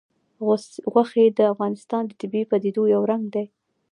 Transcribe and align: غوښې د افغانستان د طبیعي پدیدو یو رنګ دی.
غوښې 0.93 1.25
د 1.37 1.39
افغانستان 1.53 2.03
د 2.07 2.11
طبیعي 2.21 2.45
پدیدو 2.51 2.83
یو 2.93 3.01
رنګ 3.11 3.23
دی. 3.35 3.45